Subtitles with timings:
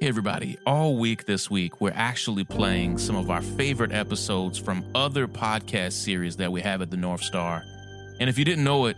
[0.00, 0.58] Hey, everybody.
[0.64, 5.94] All week this week, we're actually playing some of our favorite episodes from other podcast
[5.94, 7.64] series that we have at the North Star.
[8.20, 8.96] And if you didn't know it,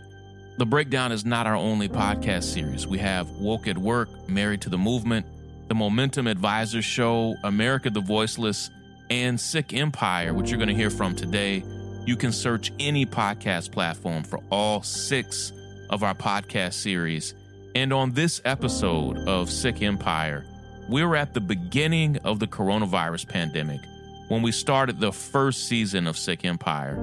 [0.59, 2.85] The Breakdown is not our only podcast series.
[2.85, 5.25] We have Woke at Work, Married to the Movement,
[5.69, 8.69] The Momentum Advisors Show, America the Voiceless,
[9.09, 11.63] and Sick Empire, which you're going to hear from today.
[12.05, 15.51] You can search any podcast platform for all six
[15.89, 17.33] of our podcast series.
[17.73, 20.45] And on this episode of Sick Empire,
[20.89, 23.79] we're at the beginning of the coronavirus pandemic
[24.27, 26.95] when we started the first season of Sick Empire.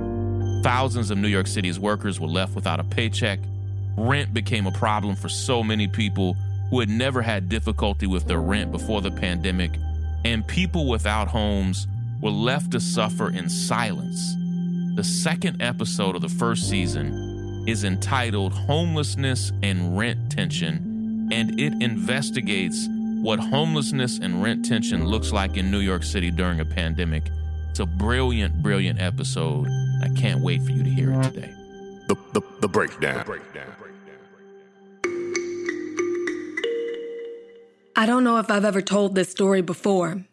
[0.63, 3.39] Thousands of New York City's workers were left without a paycheck.
[3.97, 6.35] Rent became a problem for so many people
[6.71, 9.73] who had never had difficulty with their rent before the pandemic,
[10.25, 11.87] and people without homes
[12.21, 14.35] were left to suffer in silence.
[14.97, 21.83] The second episode of the first season is entitled Homelessness and Rent Tension, and it
[21.83, 22.89] investigates
[23.23, 27.25] what homelessness and rent tension looks like in New York City during a pandemic.
[27.71, 29.69] It's a brilliant, brilliant episode.
[30.03, 31.53] I can't wait for you to hear it today.
[32.09, 33.25] The, the, the breakdown.
[33.27, 33.67] Breakdown.
[37.97, 40.25] I don't know if I've ever told this story before.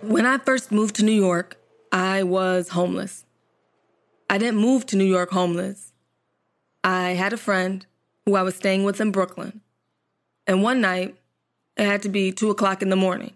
[0.00, 1.58] When I first moved to New York,
[1.92, 3.26] I was homeless.
[4.30, 5.92] I didn't move to New York homeless.
[6.82, 7.84] I had a friend
[8.24, 9.60] who I was staying with in Brooklyn.
[10.46, 11.16] And one night,
[11.76, 13.32] it had to be two o'clock in the morning.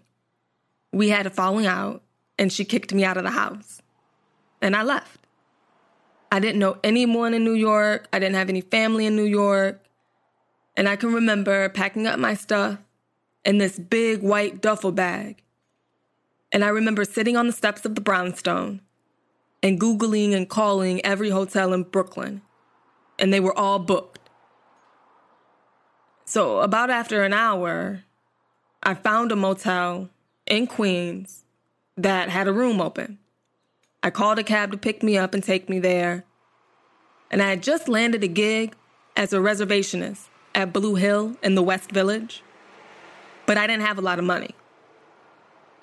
[0.91, 2.03] We had a falling out,
[2.37, 3.81] and she kicked me out of the house.
[4.61, 5.19] And I left.
[6.31, 8.07] I didn't know anyone in New York.
[8.11, 9.81] I didn't have any family in New York.
[10.75, 12.79] And I can remember packing up my stuff
[13.45, 15.41] in this big white duffel bag.
[16.51, 18.81] And I remember sitting on the steps of the brownstone
[19.61, 22.41] and Googling and calling every hotel in Brooklyn.
[23.17, 24.14] And they were all booked.
[26.27, 28.03] So, about after an hour,
[28.81, 30.09] I found a motel
[30.47, 31.43] in Queens
[31.95, 33.19] that had a room open.
[34.01, 36.25] I called a cab to pick me up and take me there.
[37.29, 38.75] And I had just landed a gig
[39.15, 42.41] as a reservationist at Blue Hill in the West Village,
[43.45, 44.55] but I didn't have a lot of money.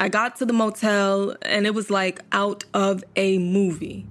[0.00, 4.06] I got to the motel and it was like out of a movie.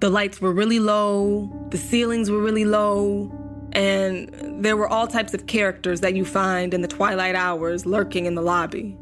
[0.00, 5.34] The lights were really low, the ceilings were really low, and there were all types
[5.34, 8.96] of characters that you find in the twilight hours lurking in the lobby.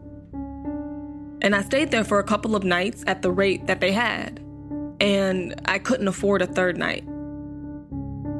[1.42, 4.40] And I stayed there for a couple of nights at the rate that they had,
[5.00, 7.04] and I couldn't afford a third night.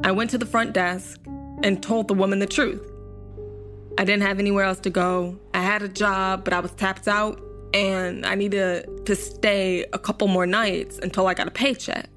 [0.03, 1.19] I went to the front desk
[1.63, 2.91] and told the woman the truth.
[3.97, 5.39] I didn't have anywhere else to go.
[5.53, 7.41] I had a job, but I was tapped out,
[7.73, 12.09] and I needed to stay a couple more nights until I got a paycheck.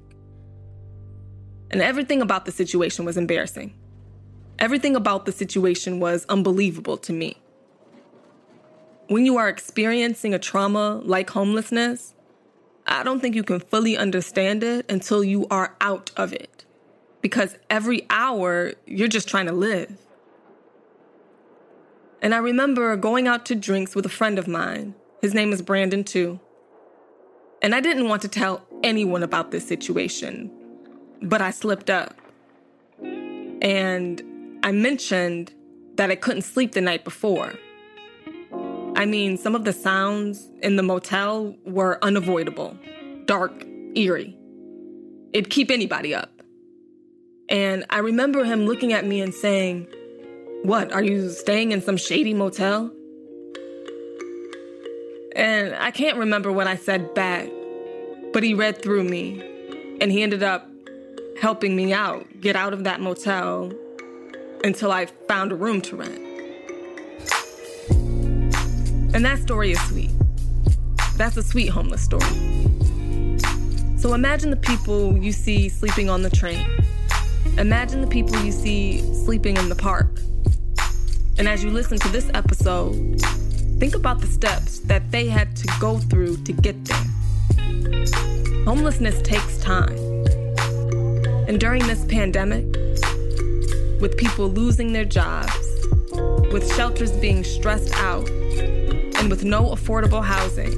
[1.71, 3.73] And everything about the situation was embarrassing.
[4.61, 7.35] Everything about the situation was unbelievable to me.
[9.07, 12.13] When you are experiencing a trauma like homelessness,
[12.85, 16.63] I don't think you can fully understand it until you are out of it.
[17.21, 19.97] Because every hour, you're just trying to live.
[22.21, 24.93] And I remember going out to drinks with a friend of mine.
[25.23, 26.39] His name is Brandon, too.
[27.63, 30.51] And I didn't want to tell anyone about this situation,
[31.19, 32.15] but I slipped up.
[33.01, 34.30] And
[34.63, 35.53] I mentioned
[35.95, 37.53] that I couldn't sleep the night before.
[38.95, 42.77] I mean, some of the sounds in the motel were unavoidable,
[43.25, 44.37] dark, eerie.
[45.33, 46.29] It'd keep anybody up.
[47.49, 49.87] And I remember him looking at me and saying,
[50.63, 52.91] What, are you staying in some shady motel?
[55.35, 57.49] And I can't remember what I said back,
[58.31, 59.41] but he read through me
[59.99, 60.69] and he ended up
[61.41, 63.71] helping me out, get out of that motel
[64.63, 66.19] until I found a room to rent.
[69.13, 70.11] And that story is sweet.
[71.17, 72.21] That's a sweet homeless story.
[73.97, 76.65] So imagine the people you see sleeping on the train.
[77.57, 80.19] Imagine the people you see sleeping in the park.
[81.37, 83.21] And as you listen to this episode,
[83.79, 87.05] think about the steps that they had to go through to get there.
[88.65, 89.97] Homelessness takes time.
[91.47, 92.65] And during this pandemic,
[94.01, 95.55] with people losing their jobs,
[96.51, 100.73] with shelters being stressed out, and with no affordable housing.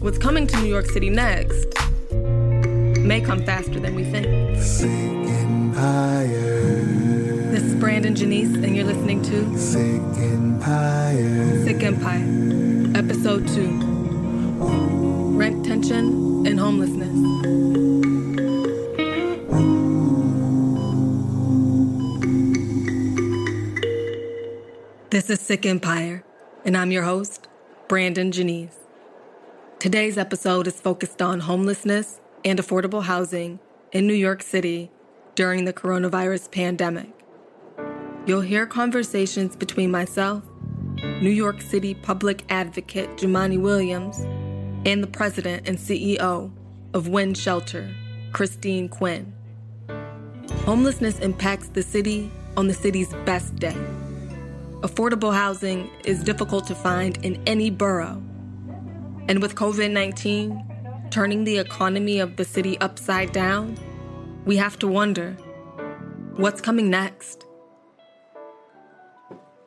[0.00, 1.66] What's coming to New York City next
[2.12, 4.62] may come faster than we think.
[4.62, 6.30] Sick Empire.
[7.50, 11.64] This is Brandon Janice, and you're listening to Sick Empire.
[11.64, 17.71] Sick Empire, Episode 2 Rent Tension and Homelessness.
[25.22, 26.24] This is Sick Empire,
[26.64, 27.46] and I'm your host,
[27.86, 28.76] Brandon Janice.
[29.78, 33.60] Today's episode is focused on homelessness and affordable housing
[33.92, 34.90] in New York City
[35.36, 37.12] during the coronavirus pandemic.
[38.26, 40.42] You'll hear conversations between myself,
[41.20, 44.18] New York City public advocate Jumaane Williams,
[44.84, 46.50] and the president and CEO
[46.94, 47.94] of WIN Shelter,
[48.32, 49.32] Christine Quinn.
[50.64, 53.76] Homelessness impacts the city on the city's best day.
[54.82, 58.20] Affordable housing is difficult to find in any borough.
[59.28, 63.78] And with COVID 19 turning the economy of the city upside down,
[64.44, 65.34] we have to wonder
[66.36, 67.46] what's coming next?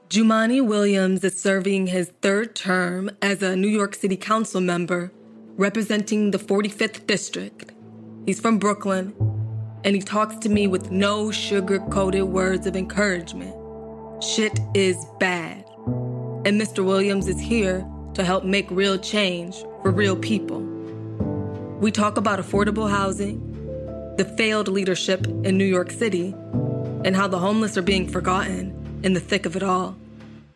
[0.09, 5.11] Jumaane Williams is serving his third term as a New York City Council member
[5.55, 7.71] representing the 45th District.
[8.25, 9.15] He's from Brooklyn,
[9.85, 13.55] and he talks to me with no sugar coated words of encouragement.
[14.21, 15.65] Shit is bad.
[16.45, 16.85] And Mr.
[16.85, 20.61] Williams is here to help make real change for real people.
[21.81, 23.41] We talk about affordable housing,
[24.15, 26.33] the failed leadership in New York City,
[27.03, 29.97] and how the homeless are being forgotten in the thick of it all.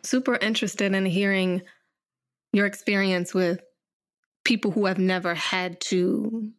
[0.02, 1.62] Super interested in hearing
[2.52, 3.60] your experience with
[4.44, 6.50] people who have never had to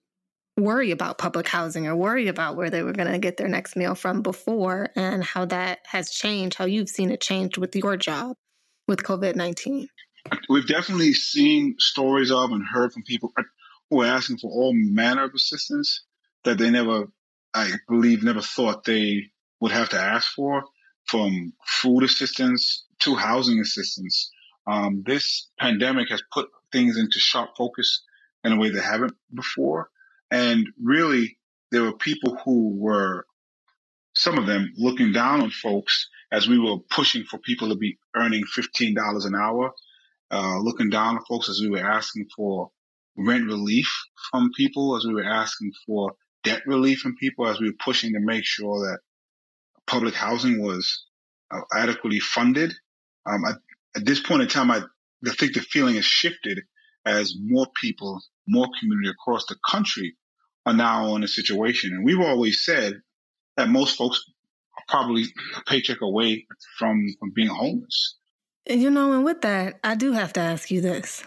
[0.62, 3.76] worry about public housing or worry about where they were going to get their next
[3.76, 7.98] meal from before and how that has changed, how you've seen it change with your
[7.98, 8.38] job
[8.88, 9.88] with COVID 19.
[10.50, 13.34] We've definitely seen stories of and heard from people
[13.90, 16.04] who are asking for all manner of assistance
[16.44, 17.08] that they never,
[17.54, 20.64] I believe, never thought they would have to ask for,
[21.06, 24.32] from food assistance to housing assistance.
[24.68, 28.04] Um, this pandemic has put things into sharp focus
[28.44, 29.90] in a way they haven't before.
[30.32, 31.38] And really,
[31.72, 33.26] there were people who were,
[34.16, 37.98] some of them, looking down on folks as we were pushing for people to be
[38.16, 39.72] earning $15 an hour,
[40.32, 42.72] uh, looking down on folks as we were asking for
[43.18, 43.88] rent relief
[44.32, 46.14] from people, as we were asking for
[46.44, 49.00] debt relief from people, as we were pushing to make sure that
[49.86, 51.06] public housing was
[51.52, 52.74] uh, adequately funded.
[53.26, 53.58] Um, at,
[53.98, 54.82] at, this point in time, I,
[55.28, 56.62] I think the feeling has shifted
[57.06, 60.16] as more people, more community across the country
[60.66, 61.94] are now in a situation.
[61.94, 63.02] And we've always said
[63.58, 64.24] that most folks
[64.78, 65.24] are probably
[65.58, 66.46] a paycheck away
[66.78, 68.18] from, from being homeless.
[68.70, 71.24] You know, and with that, I do have to ask you this.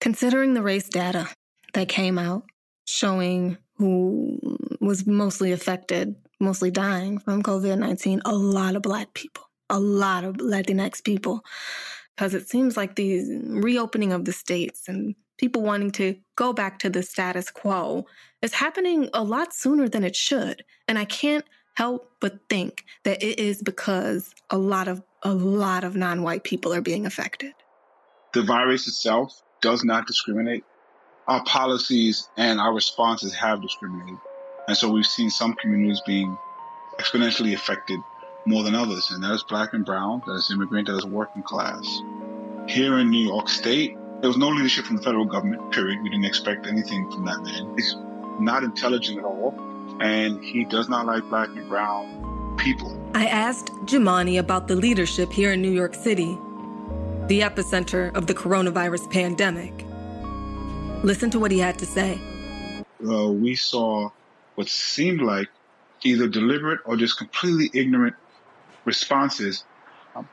[0.00, 1.28] Considering the race data
[1.74, 2.44] that came out
[2.86, 4.38] showing who
[4.80, 10.24] was mostly affected, mostly dying from COVID 19, a lot of Black people, a lot
[10.24, 11.42] of Latinx people,
[12.14, 16.78] because it seems like the reopening of the states and people wanting to go back
[16.80, 18.06] to the status quo
[18.42, 20.64] is happening a lot sooner than it should.
[20.88, 21.44] And I can't
[21.74, 26.72] help but think that it is because a lot of a lot of non-white people
[26.72, 27.52] are being affected.
[28.32, 30.64] The virus itself does not discriminate.
[31.26, 34.18] Our policies and our responses have discriminated.
[34.68, 36.36] And so we've seen some communities being
[36.98, 37.98] exponentially affected
[38.46, 41.42] more than others, and that is black and brown, that is immigrant, that is working
[41.42, 41.84] class.
[42.68, 46.02] Here in New York State, there was no leadership from the federal government, period.
[46.02, 47.74] We didn't expect anything from that man.
[47.76, 47.96] He's
[48.40, 49.54] not intelligent at all,
[50.00, 52.98] and he does not like black and brown people.
[53.14, 56.38] I asked Jumaane about the leadership here in New York City,
[57.26, 59.72] the epicenter of the coronavirus pandemic.
[61.04, 62.18] Listen to what he had to say.
[63.06, 64.08] Uh, we saw
[64.54, 65.48] what seemed like
[66.02, 68.14] either deliberate or just completely ignorant
[68.84, 69.64] responses
[70.14, 70.28] um,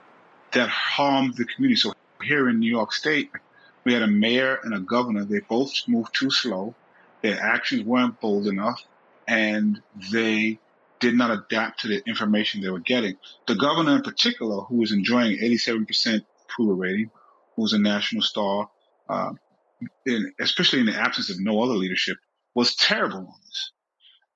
[0.53, 1.75] that harmed the community.
[1.75, 3.29] So here in New York State,
[3.85, 5.25] we had a mayor and a governor.
[5.25, 6.75] They both moved too slow.
[7.21, 8.81] Their actions weren't bold enough,
[9.27, 10.59] and they
[10.99, 13.17] did not adapt to the information they were getting.
[13.47, 17.11] The governor, in particular, who was enjoying 87% approval rating,
[17.55, 18.69] who was a national star,
[19.09, 19.33] uh,
[20.05, 22.17] in, especially in the absence of no other leadership,
[22.55, 23.71] was terrible on this.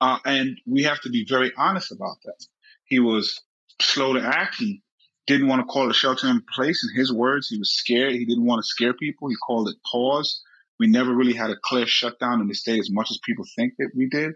[0.02, 2.46] Uh, and we have to be very honest about that.
[2.86, 3.42] He was
[3.82, 4.56] slow to act.
[4.56, 4.82] He
[5.28, 6.84] didn't want to call a shelter in place.
[6.84, 8.14] In his words, he was scared.
[8.14, 9.30] He didn't want to scare people.
[9.30, 10.42] He called it pause.
[10.80, 13.74] We never really had a clear shutdown in the state as much as people think
[13.78, 14.34] that we did.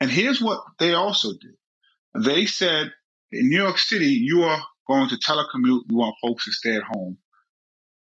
[0.00, 2.24] And here's what they also did.
[2.24, 2.92] They said
[3.32, 5.82] in New York City, you are going to telecommute.
[5.88, 7.18] You want folks to stay at home.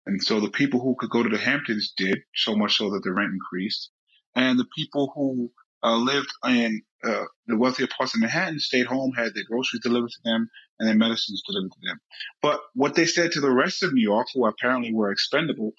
[0.05, 3.01] And so the people who could go to the Hamptons did, so much so that
[3.03, 3.91] the rent increased.
[4.35, 5.51] And the people who
[5.83, 10.09] uh, lived in uh, the wealthier parts of Manhattan stayed home, had their groceries delivered
[10.09, 11.99] to them, and their medicines delivered to them.
[12.41, 15.73] But what they said to the rest of New York, who apparently were expendable,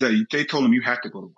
[0.00, 1.34] that they told them you have to go to work.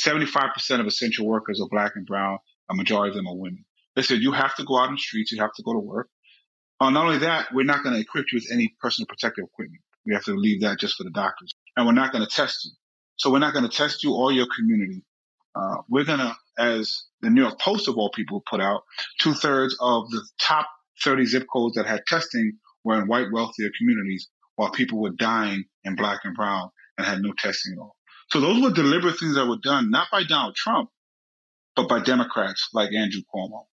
[0.00, 2.38] 75% of essential workers are black and brown.
[2.70, 3.64] A majority of them are women.
[3.94, 5.32] They said you have to go out in the streets.
[5.32, 6.08] You have to go to work.
[6.80, 9.80] Uh, not only that, we're not going to equip you with any personal protective equipment.
[10.04, 11.54] We have to leave that just for the doctors.
[11.76, 12.72] And we're not going to test you.
[13.16, 15.02] So we're not going to test you or your community.
[15.54, 18.82] Uh, we're going to, as the New York Post of all people put out,
[19.20, 20.68] two thirds of the top
[21.04, 25.64] 30 zip codes that had testing were in white, wealthier communities, while people were dying
[25.84, 27.96] in black and brown and had no testing at all.
[28.30, 30.90] So those were deliberate things that were done, not by Donald Trump,
[31.74, 33.66] but by Democrats like Andrew Cuomo.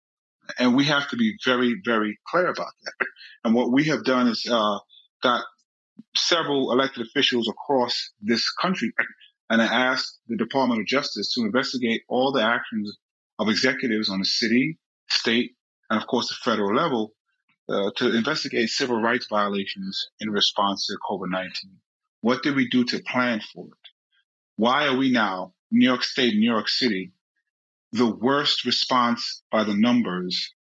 [0.59, 3.07] And we have to be very, very clear about that.
[3.45, 4.79] And what we have done is uh,
[5.23, 5.45] got
[6.17, 8.93] several elected officials across this country
[9.51, 12.97] and I asked the Department of Justice to investigate all the actions
[13.39, 14.79] of executives on the city,
[15.09, 15.57] state,
[15.91, 17.13] and of course the federal level
[17.69, 21.51] uh, to investigate civil rights violations in response to COVID-19.
[22.21, 23.91] What did we do to plan for it?
[24.57, 27.13] Why are we now, New York State, New York City,
[27.93, 30.55] the worst response by the numbers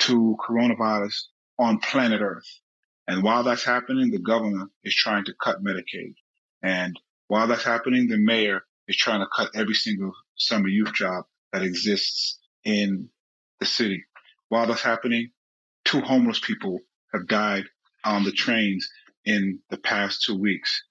[0.00, 1.24] to coronavirus
[1.58, 2.48] on planet Earth?
[3.06, 6.14] And while that's happening, the governor is trying to cut Medicaid.
[6.62, 6.98] And
[7.30, 11.62] while that's happening, the mayor is trying to cut every single summer youth job that
[11.62, 13.08] exists in
[13.60, 14.02] the city.
[14.48, 15.30] While that's happening,
[15.84, 16.80] two homeless people
[17.12, 17.66] have died
[18.04, 18.90] on the trains
[19.24, 20.82] in the past two weeks.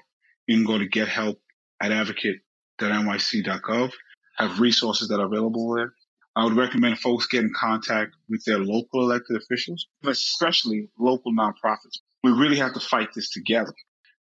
[0.47, 1.39] You can go to get help
[1.79, 3.91] at advocate.nyc.gov,
[4.39, 5.93] have resources that are available there.
[6.39, 11.99] I would recommend folks get in contact with their local elected officials, especially local nonprofits.
[12.23, 13.73] We really have to fight this together.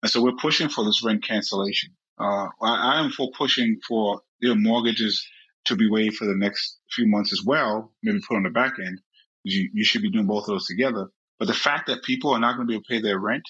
[0.03, 1.91] And so we're pushing for this rent cancellation.
[2.19, 5.25] Uh, I, I, am for pushing for their mortgages
[5.67, 8.73] to be waived for the next few months as well, maybe put on the back
[8.85, 8.99] end.
[9.45, 11.07] You, you should be doing both of those together.
[11.37, 13.47] But the fact that people are not going to be able to pay their rent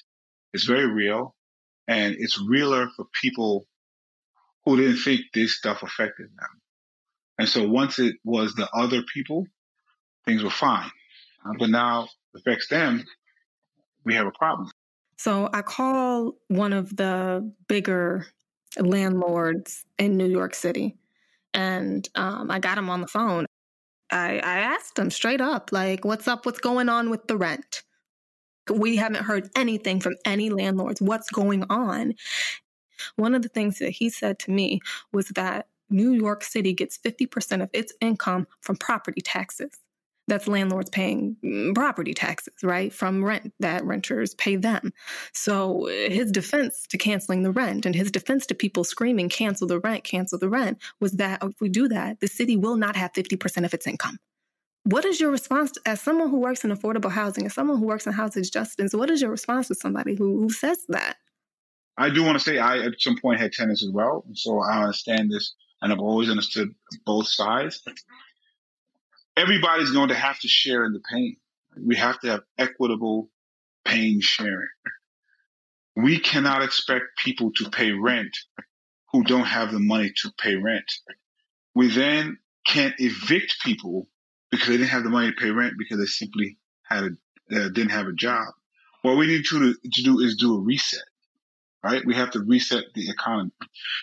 [0.53, 1.35] is very real.
[1.87, 3.65] And it's realer for people
[4.63, 6.58] who didn't think this stuff affected them.
[7.39, 9.47] And so once it was the other people,
[10.25, 10.91] things were fine.
[11.45, 13.05] Uh, but now it affects them,
[14.03, 14.69] we have a problem.
[15.17, 18.27] So I call one of the bigger
[18.77, 20.97] landlords in New York City,
[21.53, 23.45] and um, I got him on the phone.
[24.11, 26.45] I, I asked him straight up, like, what's up?
[26.45, 27.83] What's going on with the rent?
[28.69, 31.01] We haven't heard anything from any landlords.
[31.01, 32.13] What's going on?
[33.15, 34.81] One of the things that he said to me
[35.13, 39.71] was that New York City gets 50% of its income from property taxes
[40.29, 42.93] that's landlords paying mm, property taxes, right?
[42.93, 44.93] From rent that renters pay them.
[45.33, 49.79] So his defense to canceling the rent and his defense to people screaming, cancel the
[49.79, 53.11] rent, cancel the rent, was that if we do that, the city will not have
[53.13, 54.19] 50% of its income.
[54.83, 57.85] What is your response to, as someone who works in affordable housing, as someone who
[57.85, 58.93] works in housing justice?
[58.93, 61.17] What is your response to somebody who, who says that?
[61.97, 64.79] I do want to say I at some point had tenants as well, so I
[64.79, 66.73] understand this, and I've always understood
[67.05, 67.81] both sides
[69.39, 71.37] everybody's going to have to share in the pain.
[71.81, 73.29] We have to have equitable
[73.85, 74.67] pain sharing.
[75.95, 78.35] We cannot expect people to pay rent
[79.11, 80.91] who don't have the money to pay rent.
[81.73, 84.07] We then can't evict people
[84.51, 87.07] because they didn't have the money to pay rent because they simply had a,
[87.55, 88.47] uh, didn't have a job.
[89.03, 90.99] What we need to, to do is do a reset,
[91.83, 92.05] right?
[92.05, 93.51] We have to reset the economy.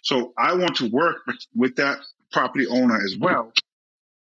[0.03, 1.99] So I want to work with, with that
[2.33, 3.53] property owner as well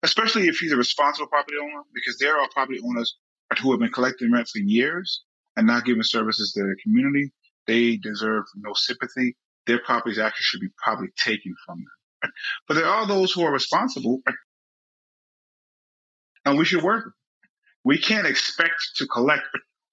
[0.03, 3.15] especially if he's a responsible property owner, because there are property owners
[3.61, 5.23] who have been collecting rent for years
[5.55, 7.31] and not giving services to the community.
[7.65, 9.37] They deserve no sympathy.
[9.65, 12.31] Their properties actually should be probably taken from them.
[12.67, 14.21] But there are those who are responsible,
[16.45, 17.13] and we should work.
[17.85, 19.43] We can't expect to collect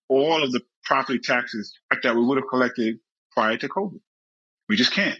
[0.08, 2.98] all of the property taxes that we would have collected
[3.32, 4.00] prior to COVID.
[4.68, 5.18] We just can't.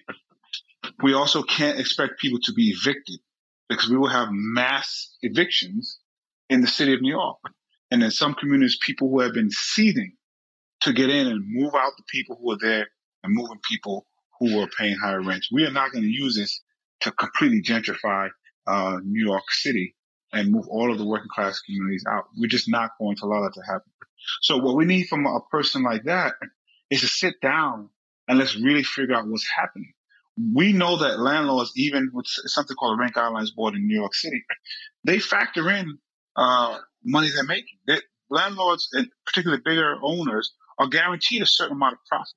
[1.02, 3.21] We also can't expect people to be evicted
[3.69, 5.99] because we will have mass evictions
[6.49, 7.38] in the city of New York.
[7.90, 10.12] And in some communities, people who have been seething
[10.83, 12.88] to get in and move out the people who are there
[13.23, 14.07] and moving people
[14.38, 15.49] who are paying higher rents.
[15.52, 16.62] We are not going to use this
[17.00, 18.29] to completely gentrify
[18.67, 19.95] uh, New York City
[20.33, 22.25] and move all of the working class communities out.
[22.37, 23.90] We're just not going to allow that to happen.
[24.43, 26.35] So what we need from a person like that
[26.90, 27.90] is to sit down
[28.31, 29.93] and let's really figure out what's happening.
[30.55, 34.15] We know that landlords, even with something called the Rent Guidelines Board in New York
[34.15, 34.45] City,
[35.03, 35.99] they factor in
[36.37, 37.81] uh, money they're making.
[37.89, 37.99] They,
[38.31, 42.33] landlords, and particularly bigger owners, are guaranteed a certain amount of profit.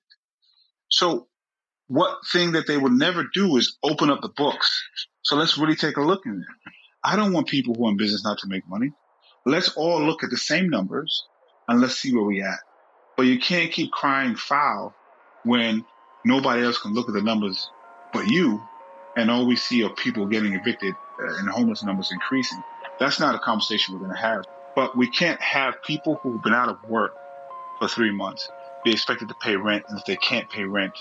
[0.90, 1.28] So
[1.86, 4.84] what thing that they would never do is open up the books.
[5.22, 6.74] So let's really take a look in there.
[7.04, 8.90] I don't want people who are in business not to make money.
[9.46, 11.24] Let's all look at the same numbers
[11.68, 12.58] and let's see where we at.
[13.16, 14.96] But you can't keep crying foul
[15.44, 15.86] when
[16.26, 17.70] nobody else can look at the numbers
[18.14, 18.62] but you,
[19.16, 22.62] and all we see are people getting evicted uh, and homeless numbers increasing.
[23.00, 24.46] That's not a conversation we're going to have.
[24.76, 27.16] But we can't have people who've been out of work
[27.80, 28.50] for three months
[28.84, 30.94] be expected to pay rent, and if they can't pay rent,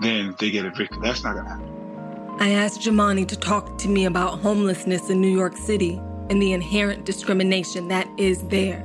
[0.00, 1.02] then they get evicted.
[1.02, 2.36] That's not going to happen.
[2.40, 6.52] I asked Jumaane to talk to me about homelessness in New York City and the
[6.52, 8.80] inherent discrimination that is there.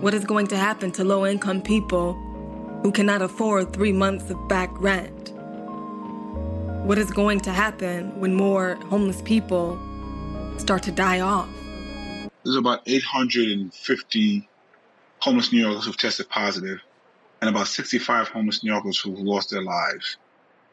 [0.00, 2.14] What is going to happen to low income people
[2.82, 5.32] who cannot afford three months of back rent?
[6.84, 9.78] What is going to happen when more homeless people
[10.58, 11.48] start to die off?
[12.44, 14.48] There's about 850
[15.20, 16.80] homeless New Yorkers who've tested positive,
[17.40, 20.16] and about 65 homeless New Yorkers who've lost their lives.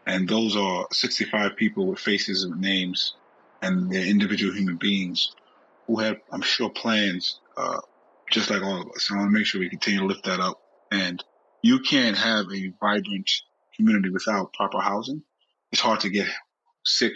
[0.08, 3.14] And those are 65 people with faces and names,
[3.62, 5.36] and they're individual human beings
[5.86, 7.82] who have, I'm sure, plans uh,
[8.32, 9.12] just like all of us.
[9.12, 10.60] I want to make sure we continue to lift that up.
[10.92, 11.24] And
[11.62, 13.30] you can't have a vibrant
[13.76, 15.24] community without proper housing.
[15.72, 16.28] It's hard to get
[16.84, 17.14] sick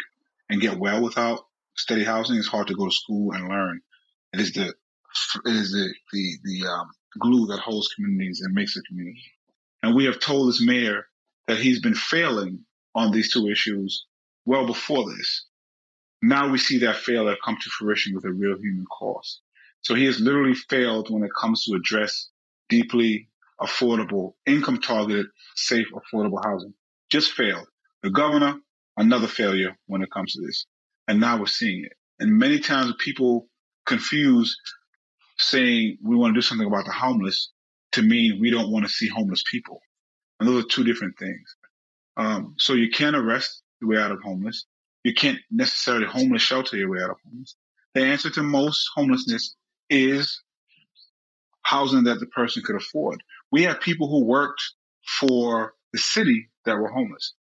[0.49, 1.45] and get well without
[1.75, 2.37] steady housing.
[2.37, 3.81] It's hard to go to school and learn.
[4.33, 4.73] It is the
[5.45, 9.23] it is the the, the um, glue that holds communities and makes a community.
[9.81, 11.07] And we have told this mayor
[11.47, 12.65] that he's been failing
[12.95, 14.05] on these two issues
[14.45, 15.45] well before this.
[16.21, 19.41] Now we see that failure come to fruition with a real human cost.
[19.81, 22.29] So he has literally failed when it comes to address
[22.69, 23.29] deeply
[23.63, 26.73] affordable, income targeted, safe, affordable housing.
[27.09, 27.67] Just failed.
[28.01, 28.55] The governor,
[28.97, 30.65] another failure when it comes to this.
[31.07, 31.93] And now we're seeing it.
[32.19, 33.47] And many times people
[33.85, 34.57] confuse
[35.37, 37.51] saying we want to do something about the homeless
[37.93, 39.81] to mean we don't want to see homeless people.
[40.39, 41.55] And those are two different things.
[42.17, 44.65] Um, so you can't arrest your way out of homeless.
[45.03, 47.55] You can't necessarily homeless shelter your way out of homeless.
[47.93, 49.55] The answer to most homelessness
[49.89, 50.41] is
[51.61, 53.21] housing that the person could afford.
[53.53, 54.63] We have people who worked
[55.19, 57.35] for the city that were homeless.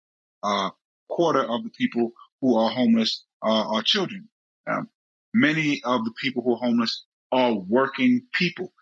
[0.44, 0.70] A uh,
[1.08, 4.28] quarter of the people who are homeless uh, are children.
[4.68, 4.88] Um,
[5.32, 8.72] many of the people who are homeless are working people.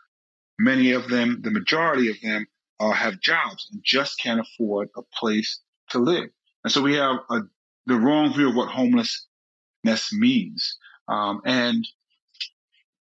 [0.58, 2.46] Many of them, the majority of them,
[2.80, 5.60] uh, have jobs and just can't afford a place
[5.90, 6.30] to live.
[6.64, 7.40] And so we have a,
[7.84, 10.78] the wrong view of what homelessness means.
[11.08, 11.86] Um, and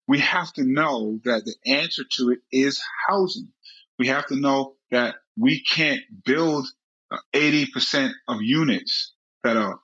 [0.08, 3.52] we have to know that the answer to it is housing.
[3.98, 6.68] We have to know that we can't build
[7.34, 9.80] 80% of units that are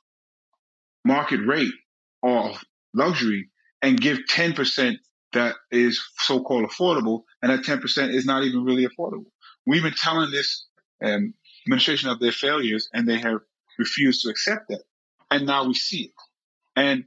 [1.06, 1.73] market rate
[2.21, 2.54] or
[2.93, 3.49] luxury
[3.82, 4.95] and give 10%
[5.34, 9.26] that is so-called affordable, and that 10% is not even really affordable.
[9.65, 10.65] We've been telling this
[11.04, 11.34] um,
[11.67, 13.39] administration of their failures, and they have
[13.80, 14.84] refused to accept that.
[15.32, 16.12] And now we see it.
[16.76, 17.06] And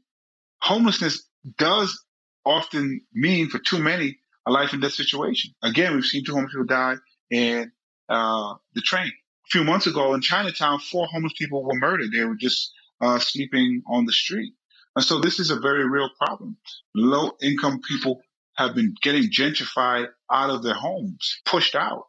[0.60, 2.04] homelessness does
[2.44, 5.52] often mean for too many a life and death situation.
[5.62, 6.96] Again, we've seen two homeless people die
[7.30, 7.72] in
[8.08, 9.08] uh, the train.
[9.08, 12.10] A few months ago in Chinatown, four homeless people were murdered.
[12.12, 14.54] They were just uh, sleeping on the street.
[14.94, 16.56] And so this is a very real problem.
[16.94, 18.22] Low income people
[18.56, 22.04] have been getting gentrified out of their homes, pushed out.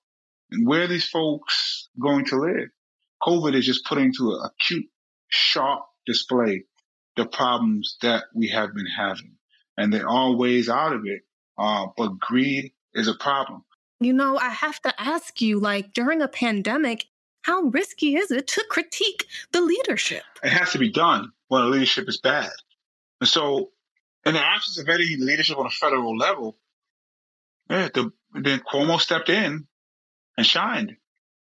[0.51, 2.69] And where are these folks going to live?
[3.21, 4.85] COVID is just putting to an acute,
[5.27, 6.63] sharp display
[7.17, 9.35] the problems that we have been having.
[9.75, 11.21] And there are ways out of it,
[11.57, 13.63] uh, but greed is a problem.
[13.99, 17.05] You know, I have to ask you, like during a pandemic,
[17.41, 20.23] how risky is it to critique the leadership?
[20.43, 22.51] It has to be done when the leadership is bad.
[23.21, 23.71] And so,
[24.25, 26.57] in the absence of any leadership on a federal level,
[27.69, 29.67] yeah, the, then Cuomo stepped in
[30.37, 30.97] and shined.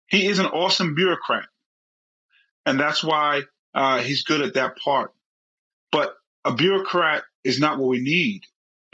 [0.06, 1.46] He is an awesome bureaucrat.
[2.66, 3.42] And that's why
[3.74, 5.12] uh, he's good at that part.
[5.90, 8.44] But a bureaucrat is not what we need.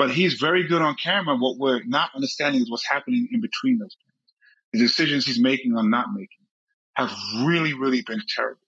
[0.00, 1.36] But he's very good on camera.
[1.36, 4.32] What we're not understanding is what's happening in between those things.
[4.72, 6.46] The decisions he's making or not making
[6.94, 7.12] have
[7.44, 8.62] really, really been terrible.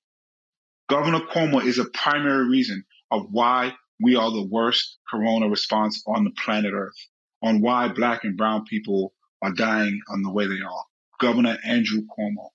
[0.90, 6.25] Governor Cuomo is a primary reason of why we are the worst corona response on
[6.25, 7.09] the planet Earth,
[7.42, 10.85] on why black and brown people are dying on the way they are.
[11.18, 12.51] Governor Andrew Cuomo.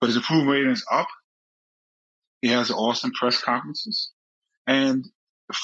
[0.00, 1.08] But his approval rating is up.
[2.40, 4.12] He has awesome press conferences.
[4.66, 5.04] And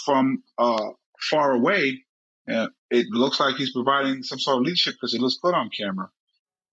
[0.05, 0.91] from uh,
[1.31, 2.05] far away,
[2.51, 5.71] uh, it looks like he's providing some sort of leadership because he looks good on
[5.71, 6.11] camera.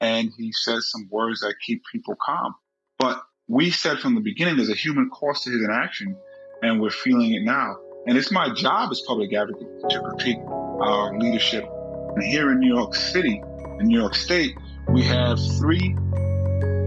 [0.01, 2.55] And he says some words that keep people calm.
[2.99, 6.15] But we said from the beginning there's a human cost to his inaction,
[6.61, 7.77] and we're feeling it now.
[8.07, 11.67] And it's my job as public advocate to critique our leadership.
[12.15, 13.41] And here in New York City,
[13.79, 14.55] in New York State,
[14.89, 15.95] we have three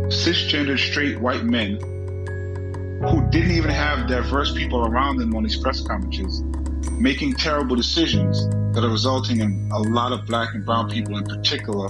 [0.08, 1.78] cisgender straight white men
[3.10, 6.42] who didn't even have diverse people around them on these press conferences
[6.92, 11.24] making terrible decisions that are resulting in a lot of black and brown people in
[11.24, 11.88] particular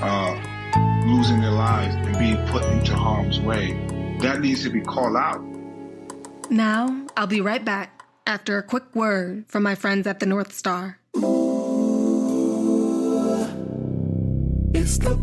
[0.00, 3.72] uh, losing their lives and being put into harm's way.
[4.20, 5.42] That needs to be called out.
[6.50, 10.52] Now, I'll be right back after a quick word from my friends at the North
[10.52, 10.98] Star.
[14.74, 15.16] It's the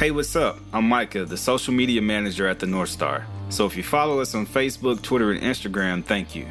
[0.00, 0.58] Hey, what's up?
[0.72, 3.26] I'm Micah, the social media manager at the North Star.
[3.50, 6.46] So if you follow us on Facebook, Twitter, and Instagram, thank you.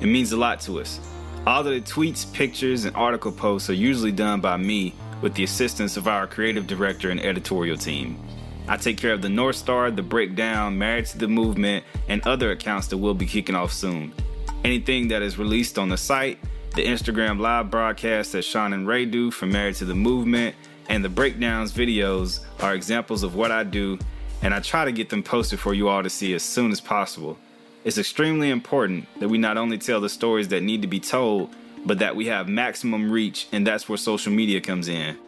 [0.00, 1.00] It means a lot to us.
[1.44, 5.42] All of the tweets, pictures, and article posts are usually done by me with the
[5.42, 8.22] assistance of our creative director and editorial team.
[8.68, 12.52] I take care of the North Star, the Breakdown, Married to the Movement, and other
[12.52, 14.14] accounts that will be kicking off soon.
[14.62, 16.38] Anything that is released on the site,
[16.76, 20.54] the Instagram live broadcast that Shaun and Rai do from Married to the Movement,
[20.88, 23.98] and the breakdowns videos are examples of what I do,
[24.42, 26.80] and I try to get them posted for you all to see as soon as
[26.80, 27.38] possible.
[27.84, 31.54] It's extremely important that we not only tell the stories that need to be told,
[31.84, 35.18] but that we have maximum reach, and that's where social media comes in.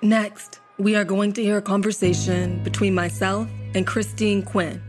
[0.00, 4.82] Next, we are going to hear a conversation between myself and Christine Quinn,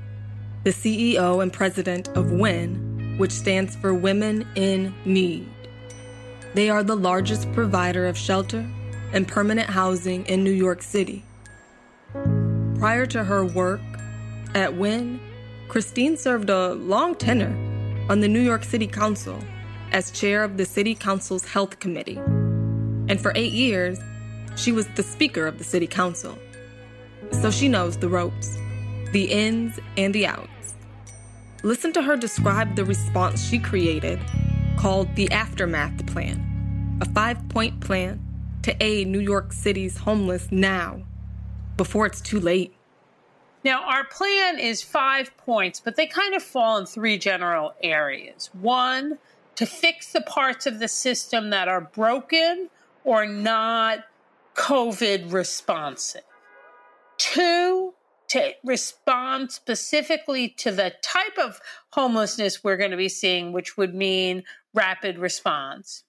[0.64, 5.53] the CEO and president of WIN, which stands for Women in Need.
[6.54, 8.64] They are the largest provider of shelter
[9.12, 11.24] and permanent housing in New York City.
[12.78, 13.82] Prior to her work
[14.54, 15.20] at WIN,
[15.68, 17.56] Christine served a long tenure
[18.08, 19.40] on the New York City Council
[19.92, 22.18] as chair of the City Council's Health Committee.
[23.08, 24.00] And for eight years,
[24.56, 26.38] she was the Speaker of the City Council.
[27.32, 28.58] So she knows the ropes,
[29.12, 30.76] the ins and the outs.
[31.64, 34.20] Listen to her describe the response she created
[34.78, 38.20] called the Aftermath Plan, a five point plan
[38.64, 41.02] to aid New York City's homeless now,
[41.78, 42.74] before it's too late.
[43.64, 48.50] Now, our plan is five points, but they kind of fall in three general areas.
[48.54, 49.20] One,
[49.56, 52.70] to fix the parts of the system that are broken
[53.04, 54.06] or not
[54.56, 56.24] COVID responsive.
[57.18, 57.94] Two,
[58.34, 63.94] to respond specifically to the type of homelessness we're going to be seeing, which would
[63.94, 64.44] mean
[64.74, 66.04] rapid response.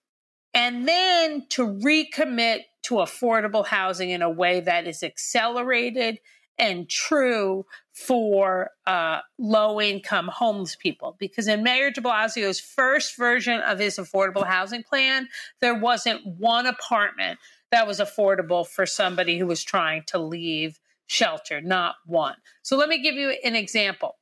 [0.54, 6.18] And then to recommit to affordable housing in a way that is accelerated
[6.56, 11.16] and true for uh, low income homeless people.
[11.18, 15.28] Because in Mayor de Blasio's first version of his affordable housing plan,
[15.60, 17.38] there wasn't one apartment
[17.70, 22.36] that was affordable for somebody who was trying to leave shelter, not one.
[22.62, 24.16] So let me give you an example.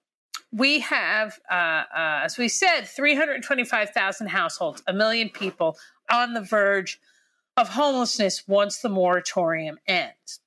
[0.53, 5.79] We have, uh, uh, as we said, 325,000 households, a million people
[6.11, 7.01] on the verge
[7.57, 10.41] of homelessness once the moratorium ends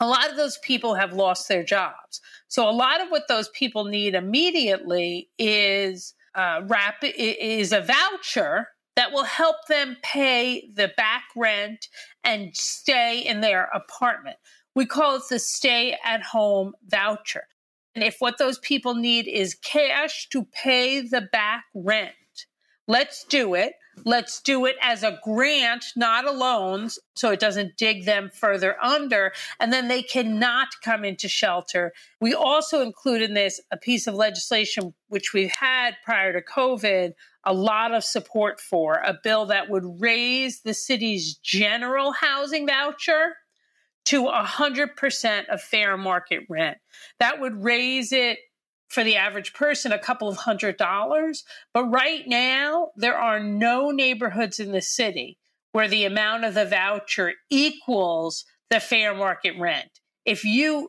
[0.00, 2.20] a lot of those people have lost their jobs.
[2.48, 8.68] So a lot of what those people need immediately is uh, rapid is a voucher
[8.96, 11.88] that will help them pay the back rent
[12.24, 14.36] and stay in their apartment.
[14.74, 17.46] We call it the stay at home voucher.
[17.94, 22.14] And if what those people need is cash to pay the back rent,
[22.86, 23.74] let's do it.
[24.04, 28.82] Let's do it as a grant, not a loan, so it doesn't dig them further
[28.82, 29.32] under.
[29.58, 31.92] And then they cannot come into shelter.
[32.20, 37.12] We also include in this a piece of legislation which we've had prior to COVID
[37.44, 43.36] a lot of support for a bill that would raise the city's general housing voucher
[44.10, 46.78] to 100% of fair market rent.
[47.20, 48.38] That would raise it
[48.88, 51.44] for the average person a couple of hundred dollars.
[51.72, 55.38] But right now, there are no neighborhoods in the city
[55.70, 60.00] where the amount of the voucher equals the fair market rent.
[60.24, 60.88] If you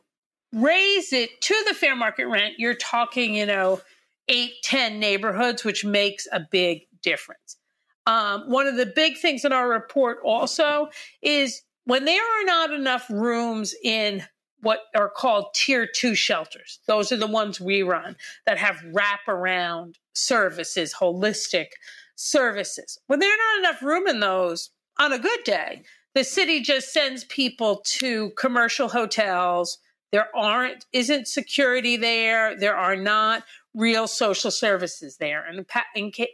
[0.52, 3.80] raise it to the fair market rent, you're talking, you know,
[4.26, 7.56] eight, 10 neighborhoods, which makes a big difference.
[8.04, 10.88] Um, one of the big things in our report also
[11.22, 14.24] is when there are not enough rooms in
[14.60, 18.16] what are called tier two shelters, those are the ones we run
[18.46, 21.66] that have wraparound services, holistic
[22.14, 22.98] services.
[23.08, 25.82] When there are not enough room in those on a good day,
[26.14, 29.78] the city just sends people to commercial hotels.
[30.12, 32.56] There aren't, isn't security there.
[32.56, 35.44] There are not real social services there.
[35.44, 35.64] And,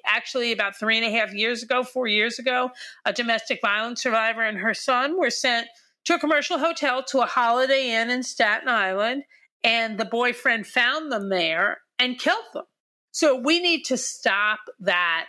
[0.07, 2.70] actually, about three and a half years ago, four years ago,
[3.05, 5.68] a domestic violence survivor and her son were sent
[6.05, 9.24] to a commercial hotel to a Holiday Inn in Staten Island,
[9.62, 12.64] and the boyfriend found them there and killed them.
[13.11, 15.27] So we need to stop that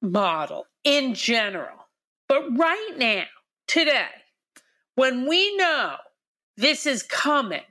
[0.00, 1.88] model in general.
[2.28, 3.24] But right now,
[3.66, 4.08] today,
[4.94, 5.96] when we know
[6.56, 7.62] this is coming,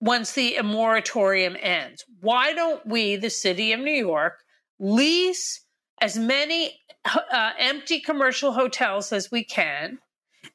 [0.00, 2.04] once the moratorium ends.
[2.20, 4.38] Why don't we, the city of New York,
[4.78, 5.64] lease
[6.00, 9.98] as many uh, empty commercial hotels as we can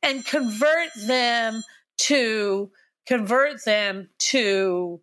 [0.01, 1.63] and convert them
[1.97, 2.71] to
[3.05, 4.99] convert them to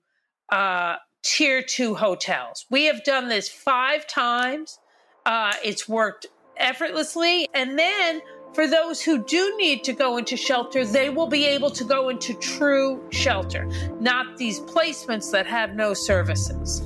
[0.51, 2.67] uh, tier two hotels.
[2.69, 4.79] We have done this five times.
[5.25, 6.27] Uh, it's worked
[6.57, 8.21] effortlessly, and then
[8.55, 12.11] for those who do need to go into shelter, they will be able to go
[12.11, 13.67] into true shelter,
[14.01, 16.83] not these placements that have no services.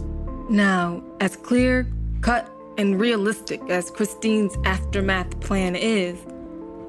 [0.49, 6.19] Now, as clear, cut, and realistic as Christine's aftermath plan is,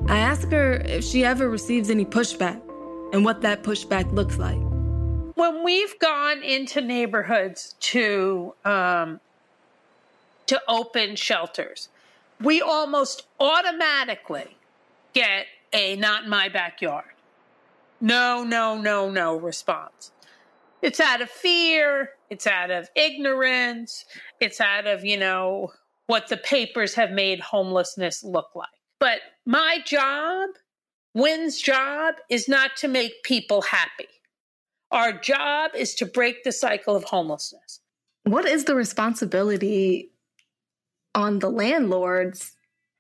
[0.07, 2.61] I ask her if she ever receives any pushback
[3.13, 4.59] and what that pushback looks like.
[5.35, 9.19] When we've gone into neighborhoods to um,
[10.47, 11.89] to open shelters,
[12.41, 14.56] we almost automatically
[15.17, 17.05] get a not in my backyard.
[17.99, 20.11] No, no, no, no response.
[20.83, 22.11] It's out of fear.
[22.29, 24.05] It's out of ignorance.
[24.39, 25.71] It's out of, you know,
[26.05, 28.69] what the papers have made homelessness look like.
[28.99, 30.49] But my job,
[31.15, 34.07] WIN's job, is not to make people happy.
[34.91, 37.81] Our job is to break the cycle of homelessness.
[38.23, 40.11] What is the responsibility
[41.15, 42.56] on the landlords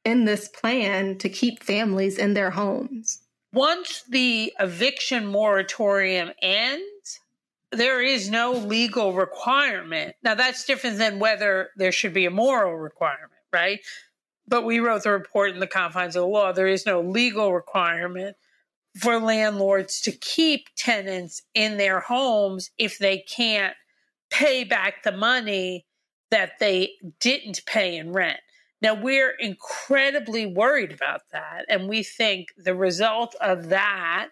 [0.07, 3.19] in this plan to keep families in their homes.
[3.51, 7.19] Once the eviction moratorium ends,
[7.73, 10.15] there is no legal requirement.
[10.23, 13.81] Now, that's different than whether there should be a moral requirement, right?
[14.47, 16.53] But we wrote the report in the confines of the law.
[16.53, 18.37] There is no legal requirement
[18.97, 23.75] for landlords to keep tenants in their homes if they can't
[24.29, 25.85] pay back the money
[26.31, 28.39] that they didn't pay in rent.
[28.81, 31.65] Now, we're incredibly worried about that.
[31.67, 34.29] And we think the result of that,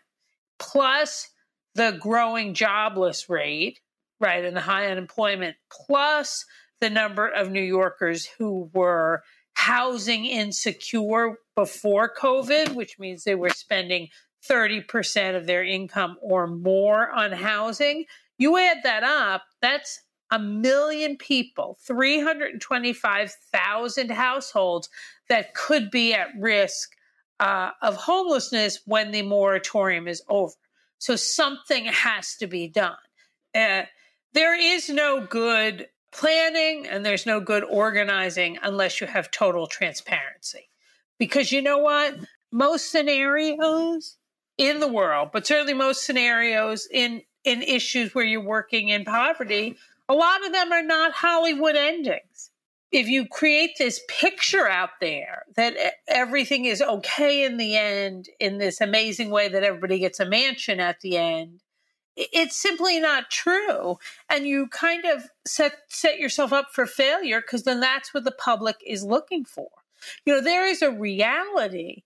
[0.60, 1.30] plus
[1.74, 3.80] the growing jobless rate,
[4.20, 6.46] right, and the high unemployment, plus
[6.80, 13.50] the number of New Yorkers who were housing insecure before COVID, which means they were
[13.50, 14.10] spending
[14.50, 18.06] 30% of their income or more on housing.
[18.38, 24.90] You add that up, that's a million people, 325,000 households
[25.30, 26.96] that could be at risk
[27.40, 30.54] uh, of homelessness when the moratorium is over.
[30.98, 32.98] So something has to be done.
[33.54, 33.84] Uh,
[34.34, 40.70] there is no good planning and there's no good organizing unless you have total transparency.
[41.20, 42.16] Because you know what?
[42.52, 44.18] Most scenarios
[44.58, 49.76] in the world, but certainly most scenarios in in issues where you're working in poverty
[50.08, 52.52] a lot of them are not Hollywood endings.
[52.92, 55.76] If you create this picture out there that
[56.08, 60.80] everything is okay in the end, in this amazing way that everybody gets a mansion
[60.80, 61.62] at the end,
[62.16, 63.98] it's simply not true.
[64.30, 68.32] And you kind of set, set yourself up for failure because then that's what the
[68.32, 69.70] public is looking for.
[70.26, 72.04] You know, there is a reality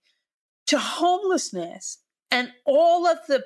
[0.66, 1.98] to homelessness
[2.30, 3.44] and all of the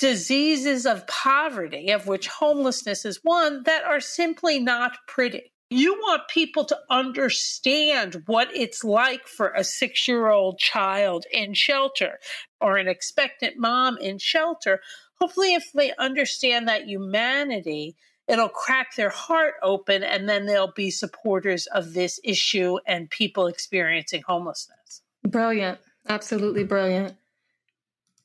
[0.00, 5.52] diseases of poverty, of which homelessness is one, that are simply not pretty.
[5.68, 11.54] You want people to understand what it's like for a six year old child in
[11.54, 12.18] shelter
[12.60, 14.80] or an expectant mom in shelter.
[15.20, 17.94] Hopefully, if they understand that humanity,
[18.26, 23.46] it'll crack their heart open and then they'll be supporters of this issue and people
[23.46, 25.02] experiencing homelessness.
[25.22, 25.78] Brilliant.
[26.08, 27.14] Absolutely brilliant.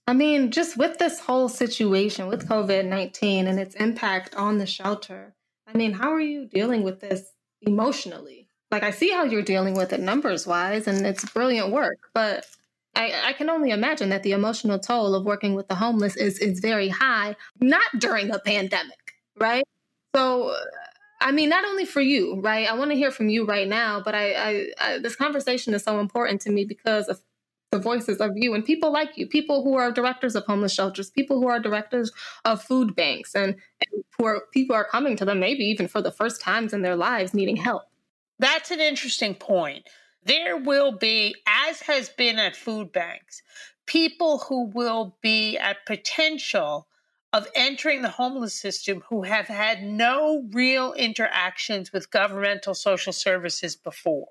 [0.08, 4.66] I mean, just with this whole situation with COVID 19 and its impact on the
[4.66, 5.36] shelter,
[5.68, 8.48] I mean, how are you dealing with this emotionally?
[8.72, 12.46] Like, I see how you're dealing with it numbers wise, and it's brilliant work, but
[12.96, 16.40] I, I, can only imagine that the emotional toll of working with the homeless is,
[16.40, 19.66] is very high, not during a pandemic, right?
[20.16, 20.56] So,
[21.20, 22.70] I mean, not only for you, right?
[22.70, 25.84] I want to hear from you right now, but I, I, I this conversation is
[25.84, 27.22] so important to me because of
[27.72, 31.10] the voices of you and people like you, people who are directors of homeless shelters,
[31.10, 32.12] people who are directors
[32.46, 36.02] of food banks, and, and who are people are coming to them maybe even for
[36.02, 37.84] the first times in their lives needing help.
[38.40, 39.88] That's an interesting point.
[40.24, 43.42] There will be, as has been at food banks,
[43.86, 46.88] people who will be at potential
[47.34, 53.76] of entering the homeless system who have had no real interactions with governmental social services
[53.76, 54.30] before,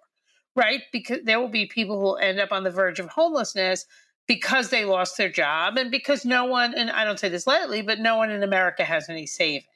[0.54, 0.82] right?
[0.92, 3.86] Because there will be people who will end up on the verge of homelessness
[4.26, 7.82] because they lost their job and because no one, and I don't say this lightly,
[7.82, 9.66] but no one in America has any savings.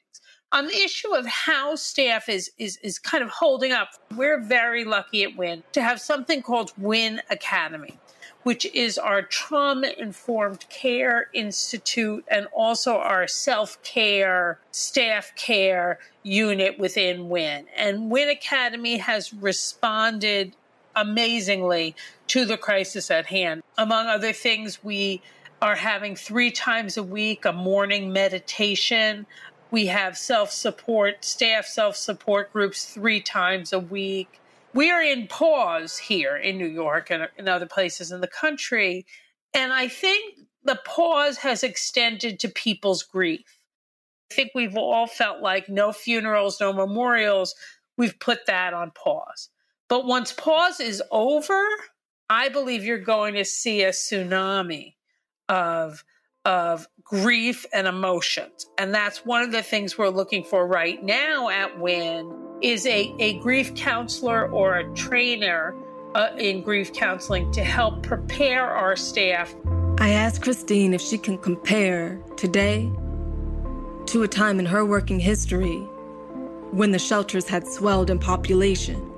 [0.51, 4.83] On the issue of how staff is is is kind of holding up, we're very
[4.83, 7.99] lucky at WIN to have something called WIN Academy
[8.43, 16.79] which is our trauma informed care institute and also our self care, staff care unit
[16.79, 17.65] within WIN.
[17.75, 20.55] And WIN Academy has responded
[20.99, 21.95] amazingly
[22.27, 23.61] to the crisis at hand.
[23.77, 25.21] Among other things, we
[25.61, 29.25] are having three times a week a morning meditation.
[29.71, 34.39] We have self support, staff self support groups three times a week
[34.73, 39.05] we are in pause here in New York and in other places in the country.
[39.53, 43.57] And I think the pause has extended to people's grief.
[44.31, 47.55] I think we've all felt like no funerals, no memorials.
[47.97, 49.49] We've put that on pause.
[49.89, 51.65] But once pause is over,
[52.29, 54.93] I believe you're going to see a tsunami
[55.49, 56.03] of
[56.45, 58.65] of grief and emotions.
[58.77, 63.13] And that's one of the things we're looking for right now at WIN is a,
[63.19, 65.75] a grief counselor or a trainer
[66.15, 69.53] uh, in grief counseling to help prepare our staff.
[69.99, 72.89] I asked Christine if she can compare today
[74.07, 75.77] to a time in her working history
[76.71, 79.08] when the shelters had swelled in population.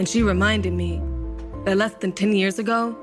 [0.00, 0.98] And she reminded me
[1.66, 2.96] that less than 10 years ago,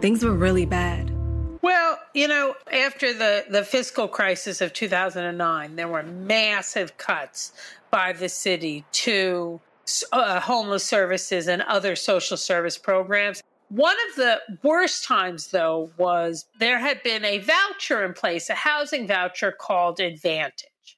[0.00, 1.14] things were really bad.
[1.60, 7.52] Well, you know, after the, the fiscal crisis of 2009, there were massive cuts
[7.90, 9.60] by the city to
[10.10, 13.42] uh, homeless services and other social service programs.
[13.68, 18.54] One of the worst times, though, was there had been a voucher in place, a
[18.54, 20.96] housing voucher called Advantage.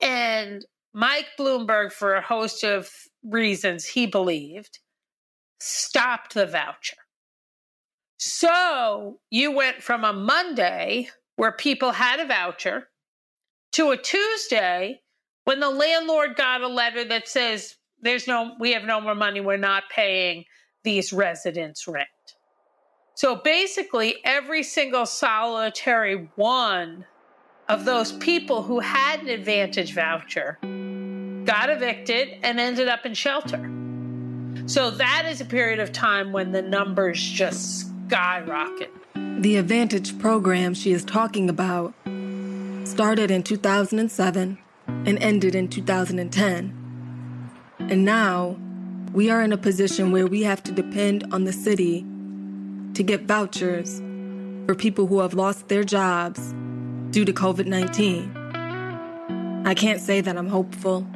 [0.00, 4.78] And Mike Bloomberg, for a host of reasons he believed,
[5.58, 6.96] stopped the voucher.
[8.18, 12.88] So you went from a Monday where people had a voucher
[13.72, 15.00] to a Tuesday
[15.44, 19.40] when the landlord got a letter that says there's no we have no more money
[19.40, 20.44] we're not paying
[20.84, 22.08] these residents rent.
[23.14, 27.06] So basically every single solitary one
[27.68, 30.58] of those people who had an advantage voucher
[31.44, 33.70] got evicted and ended up in shelter.
[34.66, 38.92] So that is a period of time when the numbers just skyrocket.
[39.14, 41.94] The Advantage program she is talking about
[42.84, 46.76] started in 2007 and ended in 2010.
[47.78, 48.58] And now
[49.12, 52.04] we are in a position where we have to depend on the city
[52.94, 54.00] to get vouchers
[54.66, 56.54] for people who have lost their jobs
[57.10, 59.64] due to COVID 19.
[59.66, 61.06] I can't say that I'm hopeful.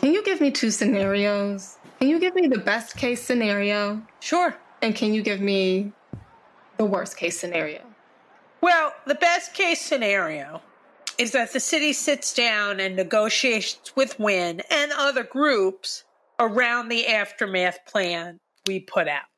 [0.00, 1.76] Can you give me two scenarios?
[1.98, 4.00] Can you give me the best case scenario?
[4.20, 4.56] Sure.
[4.80, 5.92] And can you give me
[6.78, 7.82] the worst case scenario?
[8.62, 10.62] Well, the best case scenario
[11.18, 16.04] is that the city sits down and negotiates with WIN and other groups
[16.38, 19.28] around the aftermath plan we put out.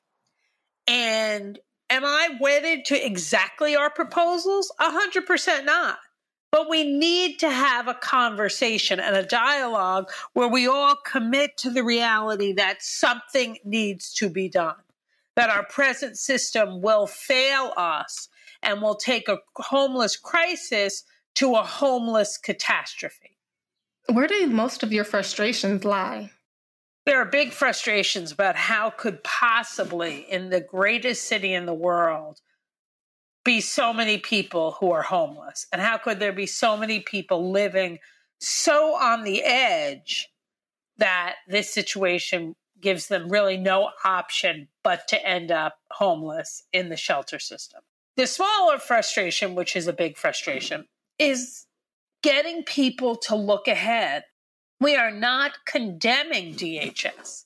[0.87, 1.59] And
[1.91, 4.71] am I wedded to exactly our proposals?
[4.79, 5.99] A hundred percent not.
[6.53, 11.71] But we need to have a conversation and a dialogue where we all commit to
[11.71, 14.77] the reality that something needs to be done
[15.35, 18.29] that our present system will fail us
[18.63, 23.39] and will take a homeless crisis to a homeless catastrophe.
[24.13, 26.31] Where do most of your frustrations lie?
[27.07, 32.41] There are big frustrations about how could possibly in the greatest city in the world
[33.45, 37.51] be so many people who are homeless and how could there be so many people
[37.51, 37.99] living
[38.39, 40.29] so on the edge
[40.99, 46.97] that this situation gives them really no option but to end up homeless in the
[46.97, 47.81] shelter system.
[48.17, 50.87] The smaller frustration, which is a big frustration,
[51.19, 51.67] is
[52.23, 54.25] getting people to look ahead.
[54.81, 57.45] We are not condemning DHS.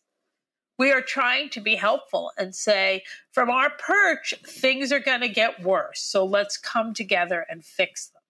[0.78, 3.02] We are trying to be helpful and say,
[3.32, 6.00] from our perch, things are going to get worse.
[6.00, 8.22] So let's come together and fix them.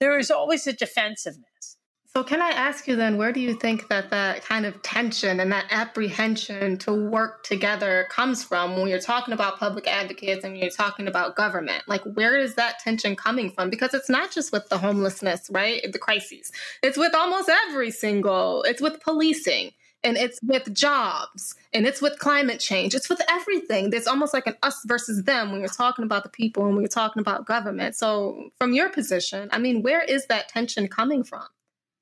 [0.00, 1.76] There is always a defensiveness.
[2.14, 5.40] So, can I ask you then, where do you think that that kind of tension
[5.40, 10.58] and that apprehension to work together comes from when you're talking about public advocates and
[10.58, 11.84] you're talking about government?
[11.86, 13.70] Like, where is that tension coming from?
[13.70, 15.90] Because it's not just with the homelessness, right?
[15.90, 16.52] The crises,
[16.82, 19.70] it's with almost every single, it's with policing
[20.04, 22.94] and it's with jobs and it's with climate change.
[22.94, 23.90] It's with everything.
[23.90, 26.82] There's almost like an us versus them when you're talking about the people and when
[26.82, 27.94] you're talking about government.
[27.94, 31.44] So, from your position, I mean, where is that tension coming from?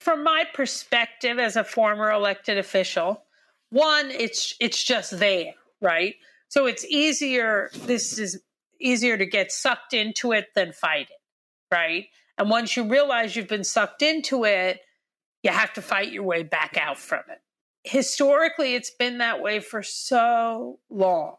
[0.01, 3.23] from my perspective as a former elected official,
[3.69, 6.17] one, it's it's just there, right?
[6.49, 7.71] So it's easier.
[7.85, 8.43] This is
[8.81, 12.07] easier to get sucked into it than fight it, right?
[12.39, 14.81] And once you realize you've been sucked into it,
[15.43, 17.41] you have to fight your way back out from it.
[17.85, 21.37] Historically, it's been that way for so long.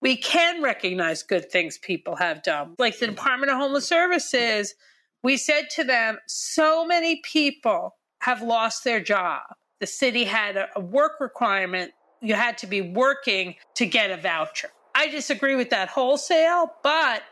[0.00, 2.74] We can recognize good things people have done.
[2.78, 4.74] Like the Department of Homeless Services,
[5.22, 9.42] we said to them, so many people have lost their job.
[9.80, 11.92] The city had a work requirement.
[12.20, 14.70] You had to be working to get a voucher.
[14.94, 17.22] I disagree with that wholesale, but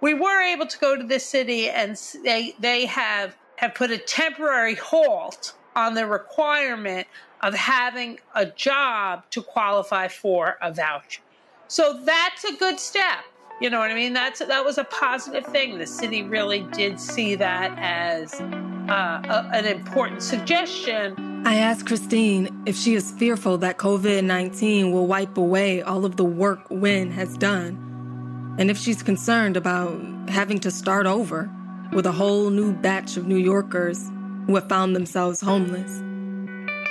[0.00, 3.98] we were able to go to the city and they, they have, have put a
[3.98, 7.06] temporary halt on the requirement
[7.40, 11.22] of having a job to qualify for a voucher.
[11.68, 13.24] So that's a good step.
[13.60, 14.12] You know what I mean?
[14.12, 15.78] That's that was a positive thing.
[15.78, 21.42] The city really did see that as uh, a, an important suggestion.
[21.44, 26.16] I asked Christine if she is fearful that COVID 19 will wipe away all of
[26.16, 31.50] the work WIN has done, and if she's concerned about having to start over
[31.92, 34.08] with a whole new batch of New Yorkers
[34.46, 36.02] who have found themselves homeless.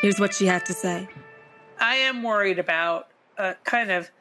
[0.02, 1.08] Here's what she had to say
[1.80, 3.08] I am worried about
[3.64, 4.12] kind of.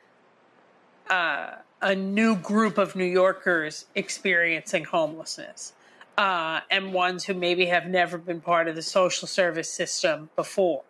[1.09, 5.73] Uh, a new group of New Yorkers experiencing homelessness.
[6.17, 10.83] Uh, and ones who maybe have never been part of the social service system before.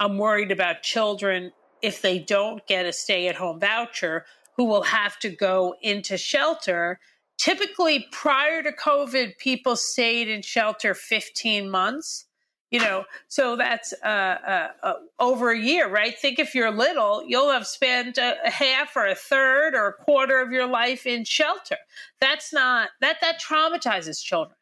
[0.00, 4.24] I'm worried about children if they don't get a stay at home voucher
[4.56, 6.98] who will have to go into shelter.
[7.38, 12.26] Typically, prior to COVID, people stayed in shelter 15 months
[12.72, 16.18] you know so that's uh, uh, uh, over a year right?
[16.18, 19.92] Think if you're little you'll have spent a, a, half or a third or a
[19.92, 21.76] quarter of your life in shelter.
[22.20, 24.56] That's not that that traumatizes children.